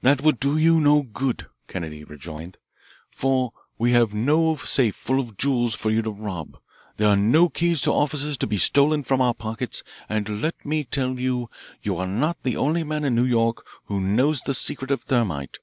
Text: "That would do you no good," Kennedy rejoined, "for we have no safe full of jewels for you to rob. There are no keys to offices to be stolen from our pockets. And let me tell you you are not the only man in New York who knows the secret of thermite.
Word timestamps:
"That 0.00 0.22
would 0.22 0.38
do 0.38 0.56
you 0.56 0.80
no 0.80 1.02
good," 1.02 1.46
Kennedy 1.66 2.04
rejoined, 2.04 2.56
"for 3.10 3.52
we 3.78 3.90
have 3.90 4.14
no 4.14 4.54
safe 4.54 4.94
full 4.94 5.18
of 5.18 5.36
jewels 5.36 5.74
for 5.74 5.90
you 5.90 6.02
to 6.02 6.10
rob. 6.12 6.58
There 6.98 7.08
are 7.08 7.16
no 7.16 7.48
keys 7.48 7.80
to 7.80 7.90
offices 7.90 8.36
to 8.36 8.46
be 8.46 8.58
stolen 8.58 9.02
from 9.02 9.20
our 9.20 9.34
pockets. 9.34 9.82
And 10.08 10.40
let 10.40 10.64
me 10.64 10.84
tell 10.84 11.18
you 11.18 11.50
you 11.82 11.96
are 11.96 12.06
not 12.06 12.40
the 12.44 12.56
only 12.56 12.84
man 12.84 13.02
in 13.04 13.16
New 13.16 13.24
York 13.24 13.66
who 13.86 14.00
knows 14.00 14.40
the 14.40 14.54
secret 14.54 14.92
of 14.92 15.02
thermite. 15.02 15.58